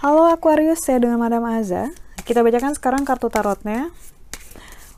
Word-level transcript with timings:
Halo 0.00 0.26
Aquarius, 0.32 0.82
saya 0.82 0.98
dengan 0.98 1.20
Madam 1.20 1.46
Aza. 1.46 1.92
Kita 2.26 2.40
bacakan 2.40 2.74
sekarang 2.74 3.06
kartu 3.06 3.30
tarotnya. 3.30 3.94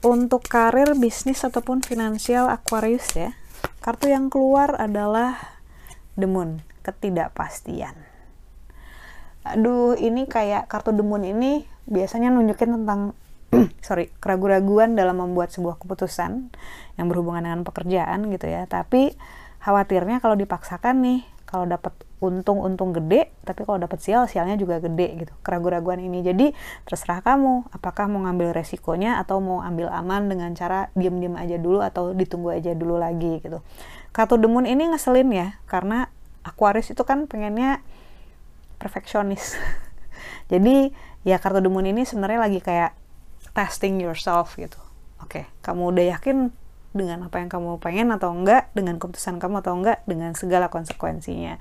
Untuk 0.00 0.46
karir, 0.48 0.96
bisnis, 0.96 1.44
ataupun 1.44 1.84
finansial 1.84 2.48
Aquarius 2.48 3.12
ya. 3.12 3.36
Kartu 3.84 4.08
yang 4.08 4.32
keluar 4.32 4.78
adalah 4.80 5.60
The 6.16 6.30
Moon, 6.30 6.64
ketidakpastian. 6.86 7.92
Aduh, 9.44 9.98
ini 10.00 10.24
kayak 10.24 10.70
kartu 10.72 10.96
Moon 11.04 11.28
ini 11.28 11.68
biasanya 11.84 12.32
nunjukin 12.32 12.72
tentang 12.72 13.12
sorry, 13.86 14.10
keraguan-raguan 14.18 14.94
dalam 14.98 15.20
membuat 15.20 15.50
sebuah 15.54 15.78
keputusan 15.80 16.52
yang 16.98 17.06
berhubungan 17.10 17.46
dengan 17.46 17.60
pekerjaan 17.66 18.30
gitu 18.30 18.46
ya. 18.48 18.66
Tapi 18.66 19.14
khawatirnya 19.62 20.20
kalau 20.20 20.36
dipaksakan 20.36 21.00
nih, 21.00 21.20
kalau 21.44 21.70
dapat 21.70 21.94
untung-untung 22.24 22.96
gede 22.96 23.28
tapi 23.44 23.68
kalau 23.68 23.76
dapat 23.76 24.00
sial 24.00 24.24
sialnya 24.24 24.56
juga 24.56 24.80
gede 24.80 25.22
gitu. 25.22 25.32
Keraguan-raguan 25.44 26.00
ini. 26.00 26.24
Jadi 26.24 26.50
terserah 26.88 27.20
kamu 27.20 27.68
apakah 27.70 28.08
mau 28.08 28.24
ngambil 28.24 28.56
resikonya 28.56 29.20
atau 29.20 29.38
mau 29.44 29.60
ambil 29.60 29.92
aman 29.92 30.26
dengan 30.32 30.50
cara 30.56 30.88
diem-diem 30.96 31.36
aja 31.36 31.60
dulu 31.60 31.84
atau 31.84 32.16
ditunggu 32.16 32.56
aja 32.56 32.72
dulu 32.72 32.96
lagi 32.96 33.44
gitu. 33.44 33.60
Kartu 34.10 34.40
demun 34.40 34.64
ini 34.64 34.88
ngeselin 34.90 35.28
ya 35.30 35.48
karena 35.68 36.08
Aquarius 36.44 36.92
itu 36.92 37.04
kan 37.04 37.28
pengennya 37.28 37.84
perfeksionis. 38.80 39.54
Jadi 40.52 40.92
ya 41.24 41.40
kartu 41.40 41.60
demun 41.60 41.88
ini 41.88 42.04
sebenarnya 42.08 42.40
lagi 42.40 42.60
kayak 42.60 42.92
testing 43.54 44.02
yourself 44.02 44.58
gitu 44.58 44.76
oke 45.22 45.46
kamu 45.62 45.82
udah 45.94 46.04
yakin 46.18 46.52
dengan 46.94 47.26
apa 47.26 47.42
yang 47.42 47.50
kamu 47.50 47.82
pengen 47.82 48.14
atau 48.14 48.30
enggak, 48.30 48.70
dengan 48.70 49.02
keputusan 49.02 49.42
kamu 49.42 49.66
atau 49.66 49.74
enggak, 49.74 50.06
dengan 50.06 50.30
segala 50.38 50.70
konsekuensinya. 50.70 51.58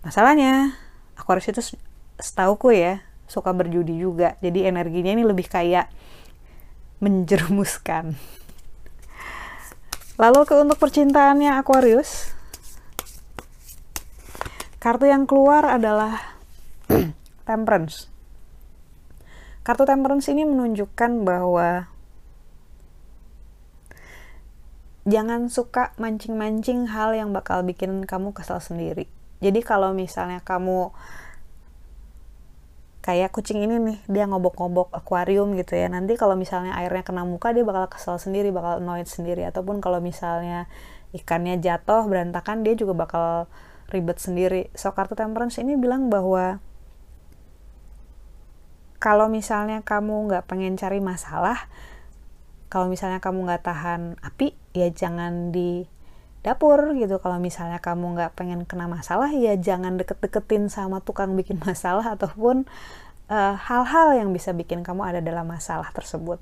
Masalahnya, 0.00 0.80
Aquarius 1.14 1.52
itu 1.52 1.76
setauku 2.16 2.72
ya, 2.72 3.04
suka 3.28 3.52
berjudi 3.52 4.00
juga. 4.00 4.40
Jadi 4.40 4.64
energinya 4.64 5.12
ini 5.12 5.28
lebih 5.28 5.46
kayak 5.46 5.92
menjerumuskan. 7.04 8.16
Lalu 10.16 10.40
ke 10.48 10.54
untuk 10.56 10.80
percintaannya 10.80 11.52
Aquarius, 11.60 12.32
kartu 14.80 15.04
yang 15.04 15.28
keluar 15.28 15.68
adalah 15.68 16.16
Temperance. 17.48 18.11
Kartu 19.62 19.86
Temperance 19.86 20.26
ini 20.26 20.42
menunjukkan 20.42 21.22
bahwa 21.22 21.86
jangan 25.06 25.50
suka 25.50 25.94
mancing-mancing 25.98 26.90
hal 26.90 27.14
yang 27.14 27.30
bakal 27.30 27.62
bikin 27.62 28.02
kamu 28.02 28.34
kesal 28.34 28.58
sendiri. 28.58 29.06
Jadi 29.42 29.62
kalau 29.62 29.94
misalnya 29.94 30.42
kamu 30.42 30.90
kayak 33.02 33.34
kucing 33.34 33.58
ini 33.62 33.82
nih 33.82 33.98
dia 34.06 34.30
ngobok-ngobok 34.30 34.94
akuarium 34.94 35.58
gitu 35.58 35.74
ya 35.74 35.90
nanti 35.90 36.14
kalau 36.14 36.38
misalnya 36.38 36.78
airnya 36.78 37.02
kena 37.02 37.26
muka 37.26 37.50
dia 37.50 37.66
bakal 37.66 37.90
kesal 37.90 38.22
sendiri 38.22 38.54
bakal 38.54 38.78
annoyed 38.78 39.10
sendiri. 39.10 39.42
Ataupun 39.46 39.82
kalau 39.82 39.98
misalnya 39.98 40.70
ikannya 41.14 41.58
jatuh 41.58 42.06
berantakan 42.06 42.62
dia 42.62 42.74
juga 42.74 42.94
bakal 42.94 43.50
ribet 43.90 44.22
sendiri. 44.22 44.70
So 44.78 44.94
kartu 44.94 45.18
temperance 45.18 45.58
ini 45.58 45.74
bilang 45.74 46.10
bahwa 46.10 46.62
kalau 49.02 49.26
misalnya 49.26 49.82
kamu 49.82 50.30
nggak 50.30 50.46
pengen 50.46 50.78
cari 50.78 51.02
masalah 51.02 51.66
kalau 52.70 52.86
misalnya 52.86 53.18
kamu 53.18 53.50
nggak 53.50 53.66
tahan 53.66 54.14
api 54.22 54.54
ya 54.78 54.86
jangan 54.94 55.50
di 55.50 55.84
dapur 56.40 56.94
gitu. 56.94 57.18
Kalau 57.18 57.36
misalnya 57.42 57.82
kamu 57.82 58.16
nggak 58.16 58.32
pengen 58.38 58.62
kena 58.64 58.86
masalah 58.86 59.28
ya 59.34 59.58
jangan 59.58 59.98
deket-deketin 59.98 60.70
sama 60.70 61.02
tukang 61.02 61.34
bikin 61.34 61.58
masalah 61.66 62.14
ataupun 62.14 62.64
eh, 63.26 63.54
hal-hal 63.58 64.14
uh, 64.14 64.18
yang 64.22 64.30
bisa 64.30 64.54
bikin 64.54 64.86
kamu 64.86 65.02
ada 65.02 65.20
dalam 65.20 65.50
masalah 65.50 65.90
tersebut. 65.90 66.38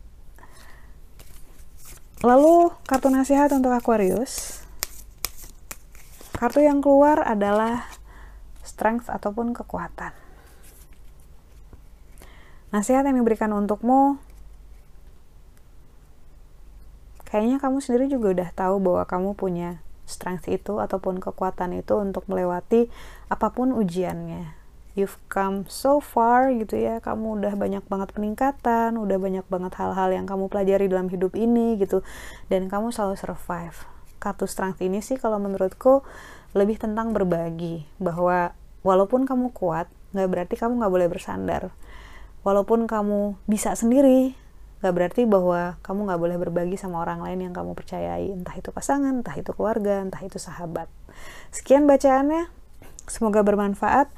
Lalu 2.21 2.77
kartu 2.85 3.09
nasihat 3.09 3.49
untuk 3.57 3.73
Aquarius. 3.73 4.63
Kartu 6.37 6.61
yang 6.61 6.85
keluar 6.85 7.25
adalah 7.25 7.89
strength 8.63 9.09
ataupun 9.09 9.57
kekuatan 9.57 10.30
nasihat 12.71 13.03
yang 13.07 13.19
diberikan 13.19 13.51
untukmu 13.51 14.19
kayaknya 17.31 17.63
kamu 17.63 17.79
sendiri 17.79 18.11
juga 18.11 18.35
udah 18.35 18.51
tahu 18.51 18.77
bahwa 18.83 19.03
kamu 19.07 19.31
punya 19.39 19.79
strength 20.11 20.51
itu 20.51 20.83
ataupun 20.83 21.23
kekuatan 21.23 21.79
itu 21.79 21.95
untuk 21.95 22.27
melewati 22.27 22.91
apa 23.31 23.55
pun 23.55 23.71
ujiannya. 23.71 24.59
You've 24.99 25.23
come 25.31 25.71
so 25.71 26.03
far 26.03 26.51
gitu 26.51 26.75
ya, 26.75 26.99
kamu 26.99 27.39
udah 27.39 27.55
banyak 27.55 27.87
banget 27.87 28.11
peningkatan, 28.11 28.99
udah 28.99 29.23
banyak 29.23 29.47
banget 29.47 29.79
hal-hal 29.79 30.11
yang 30.11 30.27
kamu 30.27 30.51
pelajari 30.51 30.91
dalam 30.91 31.07
hidup 31.07 31.39
ini 31.39 31.79
gitu, 31.79 32.03
dan 32.51 32.67
kamu 32.67 32.91
selalu 32.91 33.15
survive. 33.15 33.87
Kartu 34.19 34.51
strength 34.51 34.83
ini 34.83 34.99
sih 34.99 35.15
kalau 35.15 35.39
menurutku 35.39 36.03
lebih 36.59 36.83
tentang 36.83 37.15
berbagi, 37.15 37.87
bahwa 38.03 38.51
walaupun 38.83 39.31
kamu 39.31 39.55
kuat, 39.55 39.87
nggak 40.11 40.27
berarti 40.27 40.55
kamu 40.59 40.83
nggak 40.83 40.93
boleh 40.93 41.07
bersandar. 41.07 41.71
Walaupun 42.41 42.89
kamu 42.89 43.37
bisa 43.45 43.77
sendiri, 43.77 44.37
Gak 44.81 44.97
berarti 44.97 45.29
bahwa 45.29 45.77
kamu 45.85 46.09
gak 46.09 46.21
boleh 46.21 46.37
berbagi 46.41 46.81
sama 46.81 47.05
orang 47.05 47.21
lain 47.21 47.45
yang 47.45 47.55
kamu 47.55 47.77
percayai, 47.77 48.33
entah 48.33 48.57
itu 48.57 48.73
pasangan, 48.73 49.21
entah 49.21 49.37
itu 49.37 49.53
keluarga, 49.53 50.01
entah 50.01 50.25
itu 50.25 50.41
sahabat. 50.41 50.89
Sekian 51.53 51.85
bacaannya, 51.85 52.49
semoga 53.05 53.45
bermanfaat. 53.45 54.09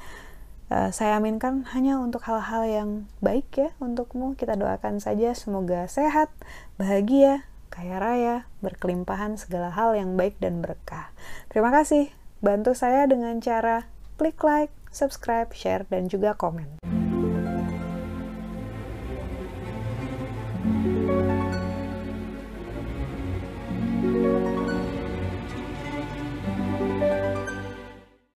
Uh, 0.71 0.87
saya 0.95 1.19
aminkan 1.19 1.67
hanya 1.75 1.99
untuk 1.99 2.23
hal-hal 2.23 2.63
yang 2.63 2.89
baik 3.19 3.51
ya 3.59 3.69
untukmu. 3.83 4.39
Kita 4.39 4.55
doakan 4.55 5.03
saja 5.03 5.35
semoga 5.35 5.83
sehat, 5.91 6.31
bahagia, 6.79 7.43
kaya 7.67 7.99
raya, 7.99 8.35
berkelimpahan 8.63 9.35
segala 9.35 9.67
hal 9.67 9.99
yang 9.99 10.15
baik 10.15 10.39
dan 10.39 10.63
berkah. 10.63 11.11
Terima 11.51 11.75
kasih. 11.75 12.07
Bantu 12.39 12.71
saya 12.71 13.03
dengan 13.03 13.43
cara 13.43 13.91
klik 14.15 14.39
like, 14.39 14.71
subscribe, 14.95 15.51
share, 15.51 15.83
dan 15.91 16.07
juga 16.07 16.39
komen. 16.39 16.82